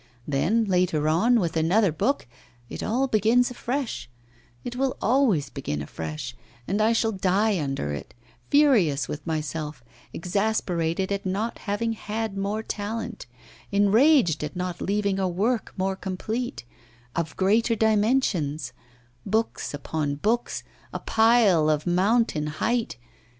[0.27, 2.25] Then, later on, with another book,
[2.69, 4.09] it all begins afresh;
[4.63, 6.35] it will always begin afresh,
[6.67, 8.15] and I shall die under it,
[8.49, 13.27] furious with myself, exasperated at not having had more talent,
[13.71, 16.63] enraged at not leaving a "work" more complete,
[17.15, 18.73] of greater dimensions
[19.23, 22.97] books upon books, a pile of mountain height!